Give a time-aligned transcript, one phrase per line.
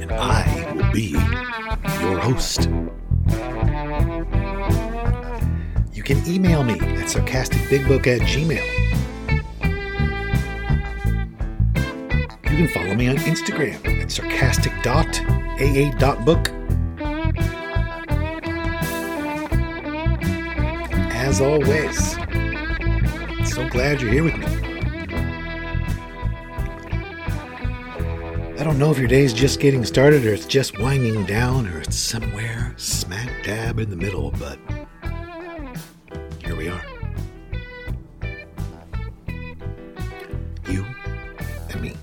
[0.00, 1.16] And I will be
[2.00, 2.68] your host.
[5.92, 8.62] You can email me at sarcasticbigbook at gmail.
[12.50, 16.50] You can follow me on Instagram at sarcastic.aa.book.
[21.12, 22.12] As always,
[23.52, 24.63] so glad you're here with me.
[28.64, 31.80] I don't know if your day's just getting started or it's just winding down or
[31.80, 34.58] it's somewhere smack dab in the middle, but
[36.42, 36.82] here we are.
[40.66, 40.86] You
[41.68, 41.94] and me.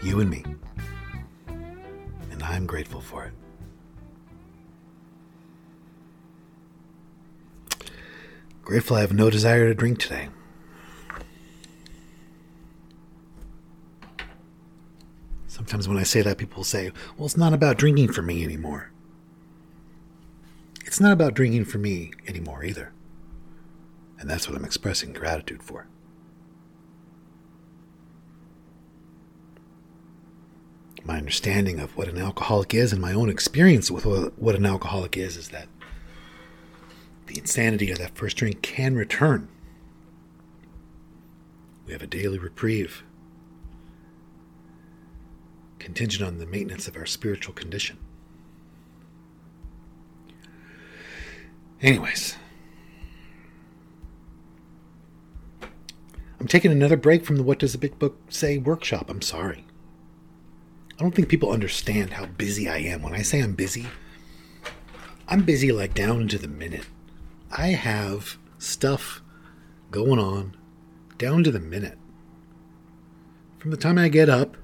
[0.00, 0.44] You and me.
[2.30, 3.32] And I'm grateful for
[7.80, 7.90] it.
[8.62, 10.28] Grateful I have no desire to drink today.
[15.68, 18.90] Sometimes when I say that, people say, well, it's not about drinking for me anymore.
[20.86, 22.90] It's not about drinking for me anymore either.
[24.18, 25.86] And that's what I'm expressing gratitude for.
[31.04, 35.18] My understanding of what an alcoholic is and my own experience with what an alcoholic
[35.18, 35.68] is is that
[37.26, 39.48] the insanity of that first drink can return.
[41.84, 43.04] We have a daily reprieve,
[45.88, 47.96] contingent on the maintenance of our spiritual condition.
[51.80, 52.36] Anyways,
[56.38, 59.08] I'm taking another break from the What Does the Big Book Say workshop.
[59.08, 59.64] I'm sorry.
[60.98, 63.00] I don't think people understand how busy I am.
[63.00, 63.86] When I say I'm busy,
[65.26, 66.84] I'm busy like down to the minute.
[67.50, 69.22] I have stuff
[69.90, 70.54] going on
[71.16, 71.96] down to the minute.
[73.56, 74.58] From the time I get up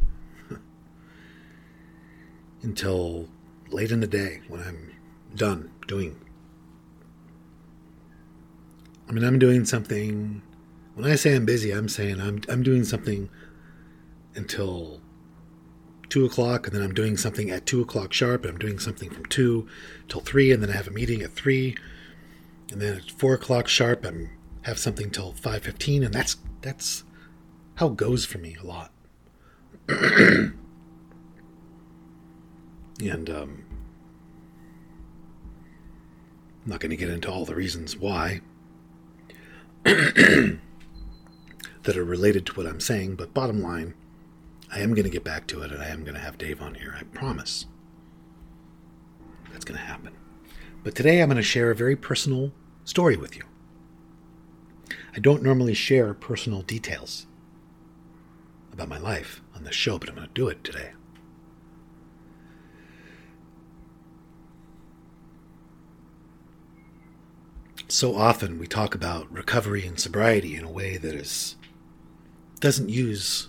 [2.64, 3.28] until
[3.70, 4.92] late in the day when I'm
[5.36, 6.24] done doing
[9.08, 10.42] I mean, I'm doing something.
[10.94, 13.28] When I say I'm busy, I'm saying I'm I'm doing something
[14.34, 15.00] until
[16.08, 19.10] two o'clock, and then I'm doing something at two o'clock sharp, and I'm doing something
[19.10, 19.68] from two
[20.08, 21.76] till three, and then I have a meeting at three,
[22.70, 24.30] and then at four o'clock sharp, I'm
[24.62, 27.04] have something till five fifteen, and that's that's
[27.76, 28.90] how it goes for me a lot.
[33.00, 33.64] and um,
[36.64, 38.40] I'm not going to get into all the reasons why
[39.84, 40.58] that
[41.86, 43.94] are related to what I'm saying, but bottom line,
[44.72, 46.62] I am going to get back to it and I am going to have Dave
[46.62, 46.96] on here.
[46.98, 47.66] I promise.
[49.52, 50.14] That's going to happen.
[50.82, 52.52] But today I'm going to share a very personal
[52.84, 53.42] story with you.
[55.16, 57.26] I don't normally share personal details
[58.72, 60.92] about my life on this show, but I'm going to do it today.
[67.94, 71.54] So often we talk about recovery and sobriety in a way that is
[72.58, 73.48] doesn't use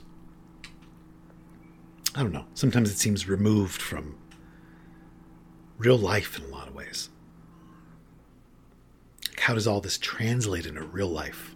[2.13, 2.45] I don't know.
[2.53, 4.17] Sometimes it seems removed from
[5.79, 7.09] real life in a lot of ways.
[9.39, 11.55] How does all this translate into real life?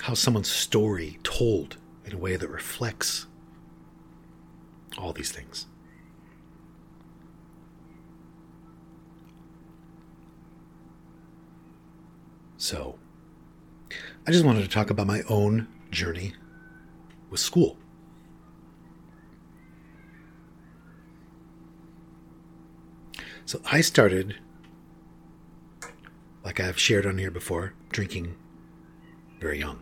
[0.00, 3.26] How's someone's story told in a way that reflects
[4.98, 5.66] all these things?
[12.62, 12.96] So,
[14.24, 16.34] I just wanted to talk about my own journey
[17.28, 17.76] with school.
[23.46, 24.36] So, I started,
[26.44, 28.36] like I've shared on here before, drinking
[29.40, 29.80] very young.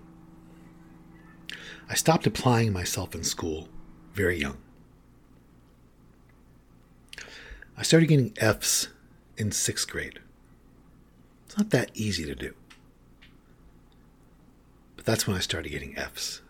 [1.86, 3.68] I stopped applying myself in school
[4.14, 4.56] very young.
[7.76, 8.88] I started getting F's
[9.36, 10.20] in sixth grade.
[11.44, 12.54] It's not that easy to do.
[15.00, 16.42] But that's when I started getting F's.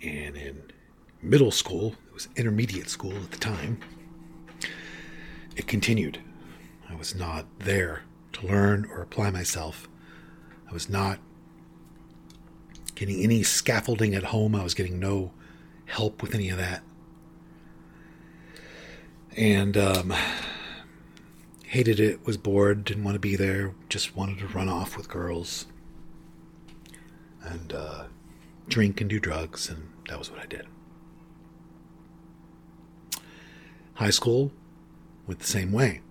[0.00, 0.62] And in
[1.20, 3.80] middle school, it was intermediate school at the time,
[5.56, 6.20] it continued.
[6.88, 8.04] I was not there
[8.34, 9.88] to learn or apply myself.
[10.70, 11.18] I was not
[12.94, 14.54] getting any scaffolding at home.
[14.54, 15.32] I was getting no
[15.86, 16.84] help with any of that.
[19.36, 20.14] And um,
[21.72, 25.08] hated it, was bored, didn't want to be there, just wanted to run off with
[25.08, 25.64] girls
[27.42, 28.04] and uh,
[28.68, 30.66] drink and do drugs, and that was what I did.
[33.94, 34.52] High school
[35.26, 36.02] went the same way.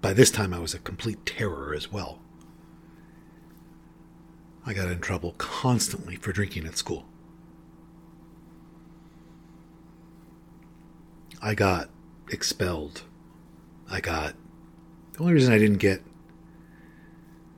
[0.00, 2.18] By this time, I was a complete terror as well.
[4.66, 7.04] I got in trouble constantly for drinking at school.
[11.40, 11.90] I got
[12.28, 13.02] expelled.
[13.88, 14.34] I got.
[15.16, 16.02] The only reason I didn't get.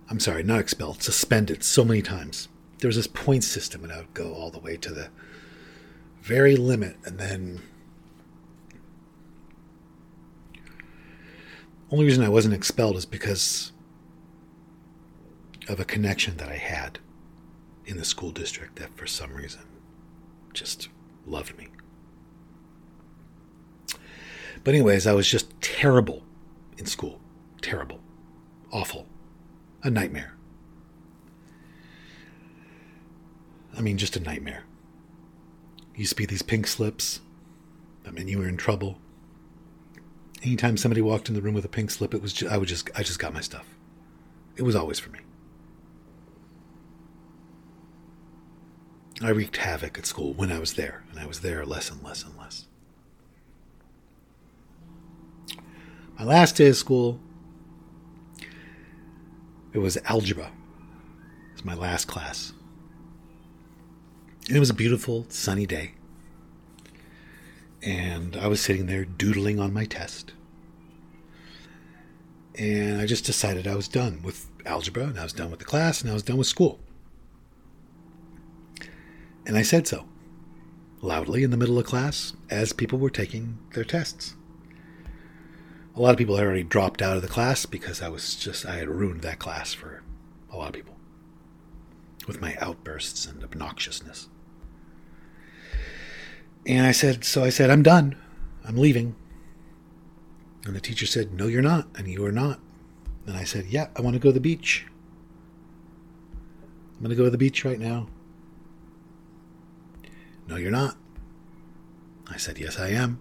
[0.08, 2.48] I'm sorry, not expelled, suspended so many times.
[2.78, 5.08] There was this point system, and I would go all the way to the
[6.22, 7.60] very limit, and then.
[11.90, 13.72] Only reason I wasn't expelled is because
[15.68, 16.98] of a connection that I had
[17.86, 19.62] in the school district that for some reason
[20.52, 20.90] just
[21.26, 21.68] loved me.
[24.62, 26.22] But, anyways, I was just terrible
[26.76, 27.17] in school.
[27.60, 28.00] Terrible.
[28.72, 29.06] Awful.
[29.82, 30.34] A nightmare.
[33.76, 34.64] I mean, just a nightmare.
[35.94, 37.20] Used to be these pink slips.
[38.06, 38.98] I mean, you were in trouble.
[40.42, 42.68] Anytime somebody walked in the room with a pink slip, it was just, I would
[42.68, 43.66] just I just got my stuff.
[44.56, 45.20] It was always for me.
[49.20, 52.02] I wreaked havoc at school when I was there, and I was there less and
[52.04, 52.66] less and less.
[56.18, 57.20] My last day of school,
[59.78, 60.46] it was algebra.
[60.46, 62.52] It was my last class.
[64.48, 65.92] And it was a beautiful, sunny day.
[67.82, 70.32] And I was sitting there doodling on my test.
[72.56, 75.64] And I just decided I was done with algebra, and I was done with the
[75.64, 76.80] class, and I was done with school.
[79.46, 80.06] And I said so,
[81.00, 84.34] loudly in the middle of class, as people were taking their tests.
[85.98, 88.64] A lot of people had already dropped out of the class because I was just,
[88.64, 90.04] I had ruined that class for
[90.48, 90.94] a lot of people
[92.28, 94.28] with my outbursts and obnoxiousness.
[96.64, 98.16] And I said, so I said, I'm done.
[98.64, 99.16] I'm leaving.
[100.64, 101.88] And the teacher said, No, you're not.
[101.96, 102.60] And you are not.
[103.26, 104.86] And I said, Yeah, I want to go to the beach.
[106.94, 108.06] I'm going to go to the beach right now.
[110.46, 110.96] No, you're not.
[112.28, 113.18] I said, Yes, I am.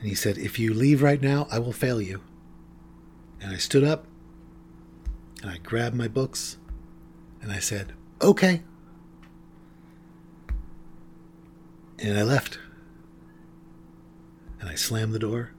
[0.00, 2.20] And he said, If you leave right now, I will fail you.
[3.40, 4.06] And I stood up
[5.42, 6.56] and I grabbed my books
[7.42, 8.62] and I said, Okay.
[11.98, 12.58] And I left.
[14.60, 15.52] And I slammed the door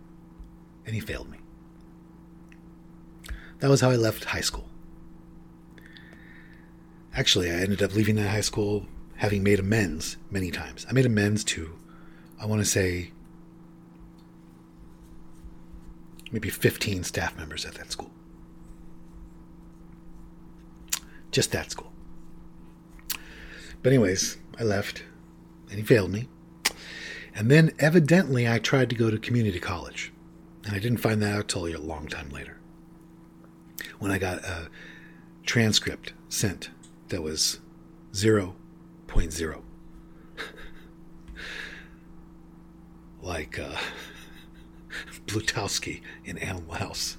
[0.86, 1.38] and he failed me.
[3.60, 4.70] That was how I left high school.
[7.14, 8.86] Actually, I ended up leaving that high school
[9.18, 10.86] having made amends many times.
[10.90, 11.78] I made amends to,
[12.40, 13.12] I want to say,
[16.32, 18.12] maybe 15 staff members at that school.
[21.32, 21.92] Just that school.
[23.82, 25.04] But, anyways, I left
[25.70, 26.28] and he failed me.
[27.36, 30.12] And then, evidently, I tried to go to community college.
[30.66, 32.58] And I didn't find that out till a long time later.
[34.00, 34.70] When I got a
[35.46, 36.70] transcript sent
[37.08, 37.60] that was
[38.14, 39.62] 0.0.
[43.22, 43.78] like uh,
[45.26, 47.18] Blutarsky in Animal House.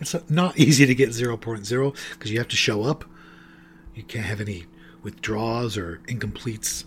[0.00, 3.04] It's not easy to get 0.0 because you have to show up.
[3.94, 4.66] You can't have any
[5.02, 6.84] withdraws or incompletes.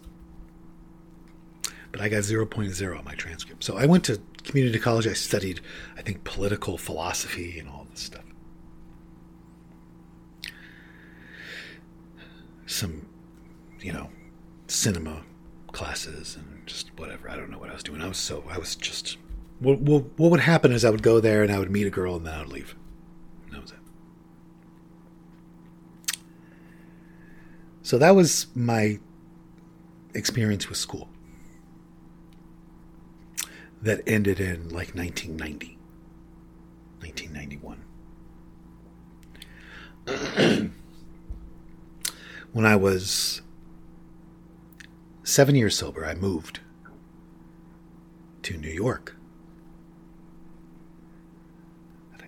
[1.91, 3.63] But I got 0.0 on my transcript.
[3.63, 5.07] So I went to community college.
[5.07, 5.59] I studied,
[5.97, 8.23] I think, political philosophy and all this stuff.
[12.65, 13.07] Some,
[13.81, 14.09] you know,
[14.67, 15.23] cinema
[15.73, 17.29] classes and just whatever.
[17.29, 18.01] I don't know what I was doing.
[18.01, 19.17] I was so, I was just
[19.61, 21.91] what, what, what would happen is I would go there and I would meet a
[21.91, 22.75] girl and then I would leave.
[23.51, 23.77] That was it.
[27.83, 28.99] So that was my
[30.15, 31.09] experience with school.
[33.83, 35.77] That ended in like 1990,
[36.99, 37.83] 1991.
[42.51, 43.43] when I was
[45.23, 46.61] seven years sober, I moved
[48.41, 49.17] to New York.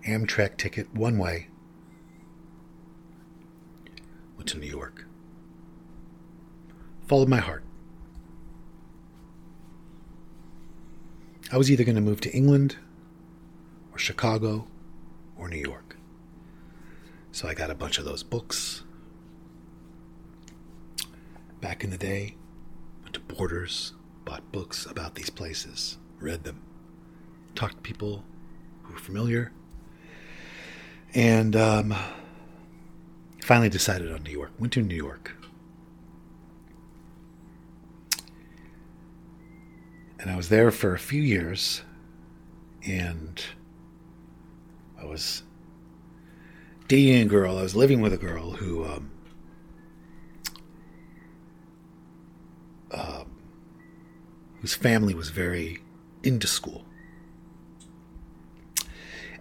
[0.05, 1.48] Amtrak ticket one way
[4.36, 5.05] Went to New York.
[7.07, 7.63] Followed my heart.
[11.51, 12.77] I was either going to move to England
[13.93, 14.67] or Chicago
[15.38, 15.98] or New York.
[17.31, 18.83] So I got a bunch of those books.
[21.62, 22.36] Back in the day,
[23.03, 23.93] went to Borders,
[24.25, 26.62] bought books about these places, read them,
[27.55, 28.25] talked to people
[28.83, 29.51] who were familiar,
[31.13, 31.96] and um,
[33.43, 34.51] finally decided on New York.
[34.60, 35.36] Went to New York.
[40.20, 41.82] And I was there for a few years,
[42.88, 43.43] and
[45.00, 45.43] I was
[46.88, 47.58] dating a girl.
[47.58, 49.12] I was living with a girl who um,
[52.91, 53.25] uh,
[54.62, 55.79] whose family was very
[56.24, 56.86] into school.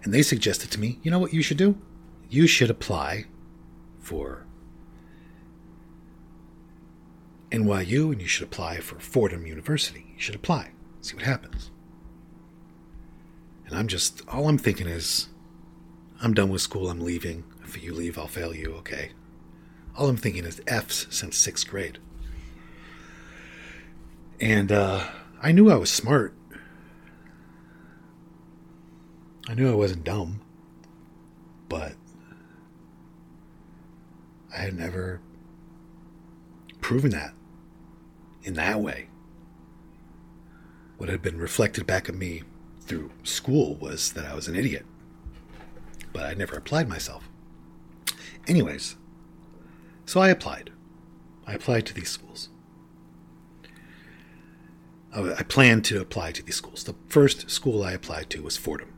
[0.03, 1.77] And they suggested to me, you know what you should do?
[2.29, 3.25] You should apply
[3.99, 4.45] for
[7.51, 10.07] NYU and you should apply for Fordham University.
[10.15, 11.71] You should apply, see what happens.
[13.67, 15.29] And I'm just, all I'm thinking is,
[16.21, 17.43] I'm done with school, I'm leaving.
[17.63, 19.11] If you leave, I'll fail you, okay.
[19.95, 21.99] All I'm thinking is F's since sixth grade.
[24.39, 25.05] And uh,
[25.41, 26.35] I knew I was smart.
[29.47, 30.41] I knew I wasn't dumb.
[31.69, 31.93] But
[34.55, 35.21] I had never
[36.81, 37.33] proven that
[38.43, 39.07] in that way.
[40.97, 42.43] What had been reflected back at me
[42.81, 44.85] through school was that I was an idiot.
[46.13, 47.27] But I never applied myself.
[48.47, 48.95] Anyways,
[50.05, 50.69] so I applied.
[51.47, 52.49] I applied to these schools.
[55.15, 56.83] I planned to apply to these schools.
[56.83, 58.92] The first school I applied to was Fordham.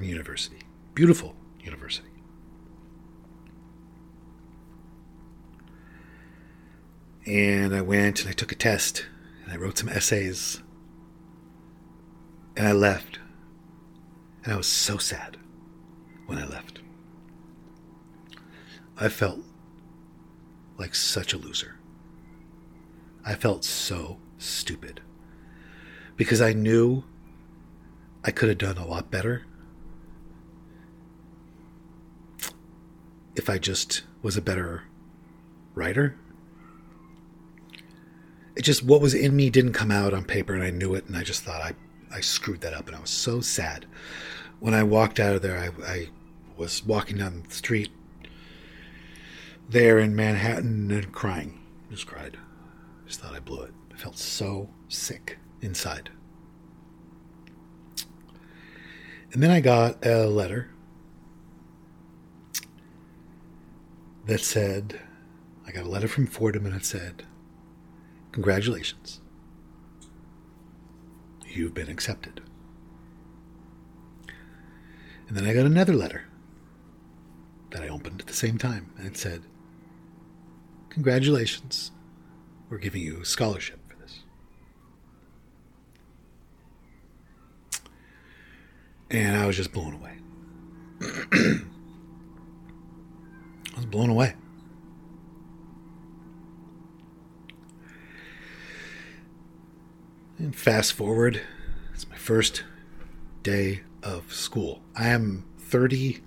[0.00, 0.60] University.
[0.94, 2.08] Beautiful university.
[7.26, 9.06] And I went and I took a test
[9.44, 10.62] and I wrote some essays
[12.56, 13.18] and I left.
[14.44, 15.36] And I was so sad
[16.26, 16.80] when I left.
[18.96, 19.40] I felt
[20.78, 21.76] like such a loser.
[23.24, 25.00] I felt so stupid
[26.16, 27.04] because I knew
[28.24, 29.44] I could have done a lot better
[33.34, 34.84] if I just was a better
[35.74, 36.16] writer
[38.54, 41.06] it just what was in me didn't come out on paper and I knew it
[41.06, 41.74] and I just thought I,
[42.14, 43.86] I screwed that up and I was so sad.
[44.60, 46.08] When I walked out of there I, I
[46.56, 47.90] was walking down the street
[49.68, 51.60] there in Manhattan and crying.
[51.90, 52.36] Just cried.
[53.06, 53.72] Just thought I blew it.
[53.92, 56.10] I felt so sick inside.
[59.32, 60.70] And then I got a letter
[64.26, 65.00] that said,
[65.66, 67.24] I got a letter from Fordham and it said,
[68.32, 69.20] Congratulations.
[71.46, 72.40] You've been accepted.
[75.28, 76.24] And then I got another letter
[77.70, 79.42] that I opened at the same time, and it said,
[80.90, 81.90] Congratulations.
[82.68, 84.20] We're giving you a scholarship for this.
[89.10, 90.18] And I was just blown away.
[93.72, 94.34] I was blown away.
[100.38, 101.40] And fast forward,
[101.94, 102.64] it's my first
[103.42, 104.82] day of school.
[104.96, 106.22] I am 32,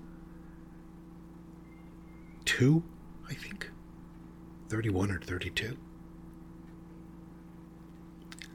[3.28, 3.70] I think.
[4.68, 5.76] 31 or 32.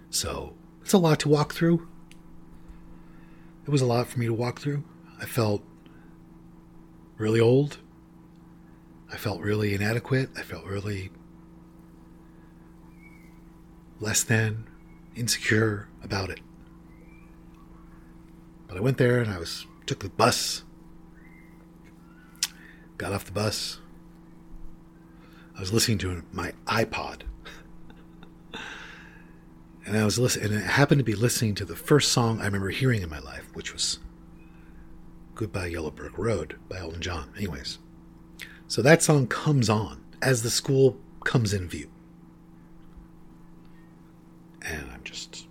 [0.10, 1.88] So it's a lot to walk through.
[3.66, 4.84] It was a lot for me to walk through.
[5.20, 5.64] I felt
[7.18, 7.78] really old.
[9.12, 10.30] I felt really inadequate.
[10.38, 11.12] I felt really
[14.00, 14.68] less than,
[15.16, 16.40] insecure about it.
[18.68, 20.64] But I went there and I was took the bus.
[22.98, 23.80] Got off the bus.
[25.56, 27.24] I was listening to my iPod.
[29.86, 32.46] and I was listening and I happened to be listening to the first song I
[32.46, 34.00] remember hearing in my life, which was
[35.36, 37.34] Goodbye Yellow Brick Road by Elton John.
[37.36, 37.80] Anyways.
[38.72, 41.92] So that song comes on as the school comes in view
[44.62, 45.46] and I'm just.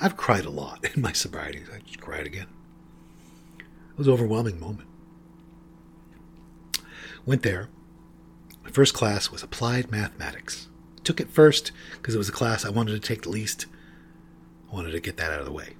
[0.00, 1.64] I've cried a lot in my sobriety.
[1.74, 2.46] I just cried again.
[3.58, 4.88] It was an overwhelming moment.
[7.26, 7.68] Went there.
[8.62, 10.68] My first class was applied mathematics.
[11.02, 13.66] Took it first because it was a class I wanted to take the least.
[14.70, 15.74] I wanted to get that out of the way.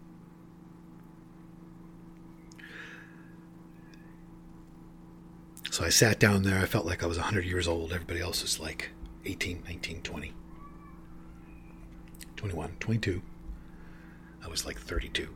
[5.74, 6.60] So I sat down there.
[6.60, 7.92] I felt like I was 100 years old.
[7.92, 8.90] Everybody else was like
[9.24, 10.32] 18, 19, 20,
[12.36, 13.20] 21, 22.
[14.44, 15.28] I was like 32.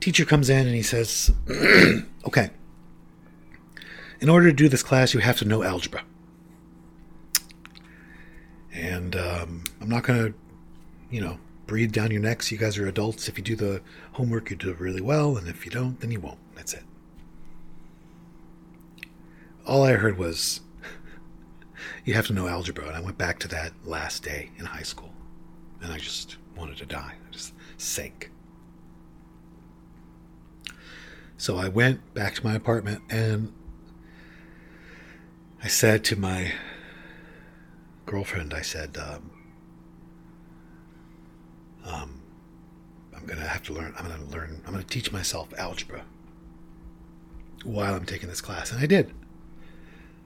[0.00, 1.30] Teacher comes in and he says,
[2.26, 2.48] Okay,
[4.22, 6.04] in order to do this class, you have to know algebra.
[8.72, 10.38] And um, I'm not going to,
[11.10, 12.50] you know, breathe down your necks.
[12.50, 13.28] You guys are adults.
[13.28, 13.82] If you do the
[14.12, 15.36] homework, you do it really well.
[15.36, 16.38] And if you don't, then you won't.
[16.54, 16.84] That's it.
[19.66, 20.60] All I heard was,
[22.04, 22.86] you have to know algebra.
[22.86, 25.12] And I went back to that last day in high school.
[25.80, 27.14] And I just wanted to die.
[27.28, 28.30] I just sank.
[31.36, 33.52] So I went back to my apartment and
[35.60, 36.52] I said to my
[38.06, 39.30] girlfriend, I said, um,
[41.84, 42.22] um,
[43.16, 45.52] I'm going to have to learn, I'm going to learn, I'm going to teach myself
[45.58, 46.04] algebra
[47.64, 48.70] while I'm taking this class.
[48.70, 49.12] And I did.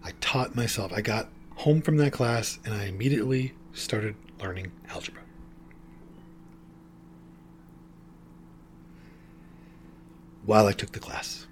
[0.03, 5.23] I taught myself, I got home from that class and I immediately started learning algebra.
[10.47, 11.47] while I took the class.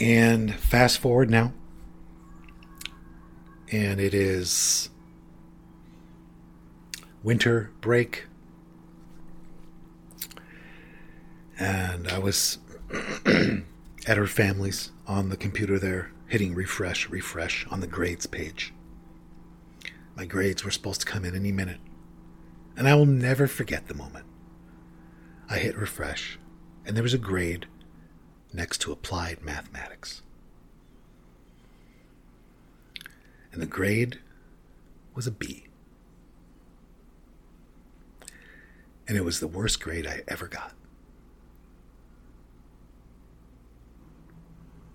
[0.00, 1.52] And fast forward now,
[3.70, 4.90] and it is
[7.22, 8.26] winter break.
[11.58, 12.58] And I was
[14.06, 18.72] at her family's on the computer there, hitting refresh, refresh on the grades page.
[20.14, 21.80] My grades were supposed to come in any minute.
[22.76, 24.26] And I will never forget the moment.
[25.48, 26.38] I hit refresh,
[26.84, 27.66] and there was a grade
[28.52, 30.22] next to applied mathematics.
[33.52, 34.20] And the grade
[35.14, 35.64] was a B.
[39.08, 40.75] And it was the worst grade I ever got.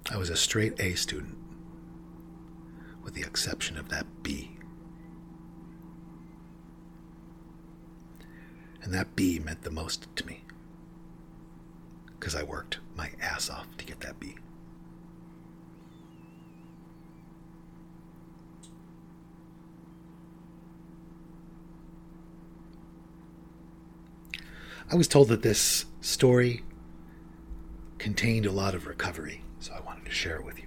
[0.10, 1.38] I was a straight A student,
[3.04, 4.58] with the exception of that B.
[8.84, 10.44] And that B meant the most to me.
[12.20, 14.36] Because I worked my ass off to get that B.
[24.92, 26.64] I was told that this story
[27.98, 30.66] contained a lot of recovery, so I wanted to share it with you.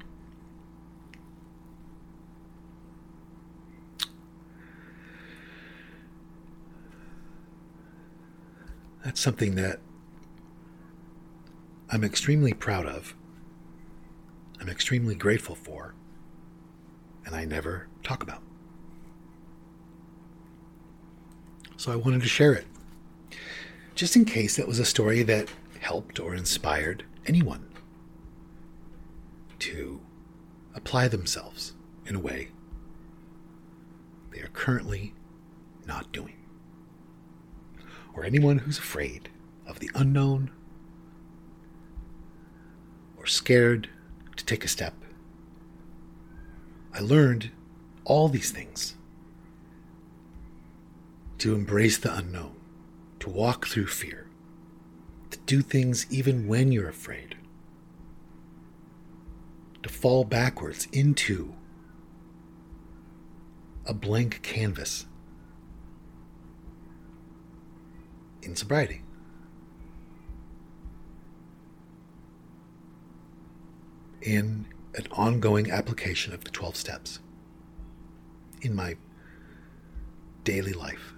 [9.04, 9.80] That's something that
[11.90, 13.14] I'm extremely proud of.
[14.60, 15.94] I'm extremely grateful for.
[17.26, 18.42] And I never talk about.
[21.76, 22.66] So I wanted to share it.
[23.94, 25.48] Just in case that was a story that
[25.80, 27.73] helped or inspired anyone
[29.64, 29.98] to
[30.74, 31.72] apply themselves
[32.04, 32.48] in a way
[34.30, 35.14] they are currently
[35.86, 36.36] not doing
[38.12, 39.30] or anyone who's afraid
[39.66, 40.50] of the unknown
[43.16, 43.88] or scared
[44.36, 44.92] to take a step.
[46.92, 47.50] I learned
[48.04, 48.96] all these things
[51.38, 52.54] to embrace the unknown,
[53.20, 54.26] to walk through fear,
[55.30, 57.36] to do things even when you're afraid,
[59.84, 61.54] to fall backwards into
[63.84, 65.04] a blank canvas
[68.42, 69.02] in sobriety.
[74.22, 77.18] In an ongoing application of the 12 steps
[78.62, 78.96] in my
[80.44, 81.13] daily life.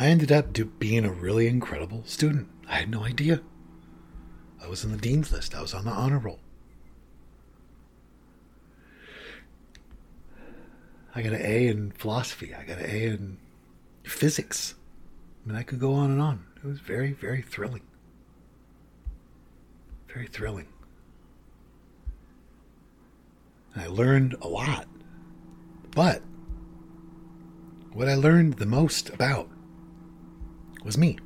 [0.00, 2.48] I ended up being a really incredible student.
[2.68, 3.40] I had no idea.
[4.62, 5.56] I was in the dean's list.
[5.56, 6.38] I was on the honor roll.
[11.16, 12.54] I got an A in philosophy.
[12.54, 13.38] I got an A in
[14.04, 14.76] physics.
[15.44, 16.46] I mean, I could go on and on.
[16.62, 17.82] It was very, very thrilling.
[20.06, 20.68] Very thrilling.
[23.74, 24.86] And I learned a lot.
[25.90, 26.22] But
[27.92, 29.48] what I learned the most about
[30.84, 31.18] was me.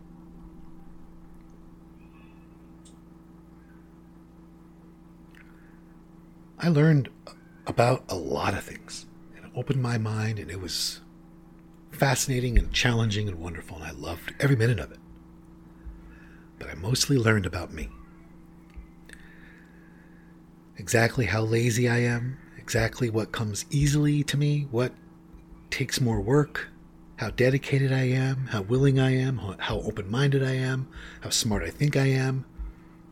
[6.58, 7.08] I learned
[7.66, 11.00] about a lot of things and opened my mind, and it was
[11.90, 15.00] fascinating and challenging and wonderful, and I loved every minute of it.
[16.58, 17.88] But I mostly learned about me.
[20.76, 24.92] Exactly how lazy I am, exactly what comes easily to me, what
[25.70, 26.68] takes more work,
[27.22, 30.88] how dedicated I am, how willing I am, how open minded I am,
[31.20, 32.44] how smart I think I am,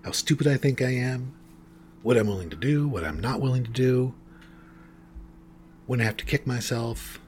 [0.05, 1.33] how stupid I think I am,
[2.03, 4.12] what I'm willing to do, what I'm not willing to do,
[5.87, 7.20] when I have to kick myself,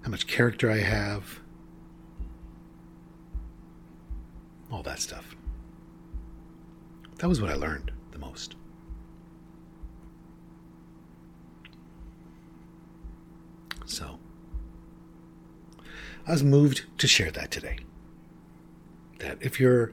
[0.00, 1.40] how much character I have,
[4.72, 5.36] all that stuff.
[7.18, 8.54] That was what I learned the most.
[13.84, 14.18] So,
[16.26, 17.78] I was moved to share that today.
[19.18, 19.92] That if you're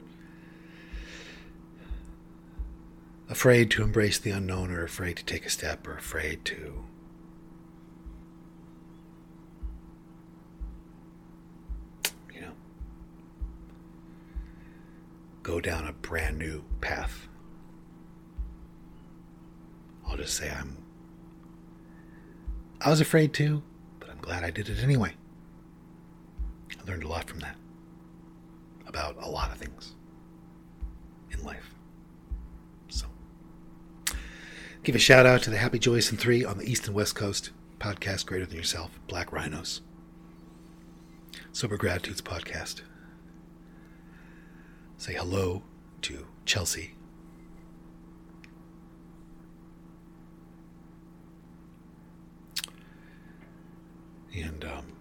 [3.28, 6.84] afraid to embrace the unknown or afraid to take a step or afraid to
[12.32, 12.52] you know
[15.42, 17.26] go down a brand new path
[20.06, 20.78] i'll just say i'm
[22.80, 23.62] i was afraid to
[23.98, 25.12] but i'm glad i did it anyway
[26.86, 27.56] learned a lot from that
[28.86, 29.94] about a lot of things
[31.30, 31.74] in life
[32.88, 33.06] So,
[34.82, 37.14] Give a shout out to the Happy Joyous and Free on the East and West
[37.16, 39.82] Coast podcast, Greater Than Yourself, Black Rhinos,
[41.52, 42.82] Sober Gratitudes podcast.
[44.96, 45.62] Say hello
[46.02, 46.92] to Chelsea.
[54.34, 54.95] And um,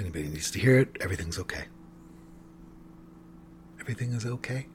[0.00, 1.64] anybody needs to hear it, everything's okay.
[3.80, 4.66] Everything is okay.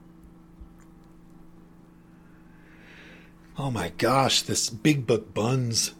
[3.58, 5.94] oh my gosh, this Big Book Buns,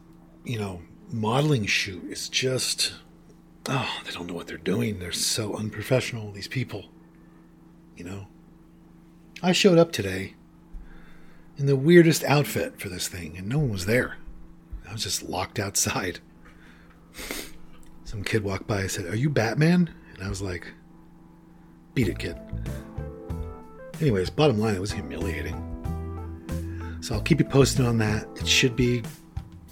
[0.45, 2.95] you know, modeling shoot is just,
[3.69, 4.99] oh, they don't know what they're doing.
[4.99, 6.87] They're so unprofessional, these people.
[7.97, 8.27] You know?
[9.43, 10.35] I showed up today
[11.57, 14.19] in the weirdest outfit for this thing, and no one was there.
[14.89, 16.21] I was just locked outside.
[18.07, 19.93] Some kid walked by and said, Are you Batman?
[20.15, 20.73] And I was like,
[21.93, 22.39] Beat it, kid.
[24.01, 25.61] Anyways, bottom line, it was humiliating.
[27.01, 28.29] So I'll keep you posted on that.
[28.37, 29.03] It should be,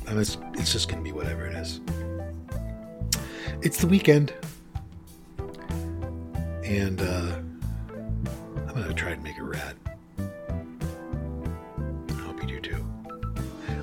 [0.08, 1.80] I mean, it's, it's just going to be whatever it is.
[3.62, 4.34] It's the weekend.
[6.64, 7.36] And uh,
[8.66, 9.76] I'm going to try and make it rad.
[10.18, 12.84] I hope you do too.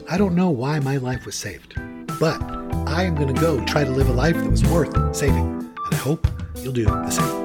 [0.09, 1.75] I don't know why my life was saved,
[2.19, 5.47] but I am going to go try to live a life that was worth saving.
[5.47, 7.40] And I hope you'll do the same.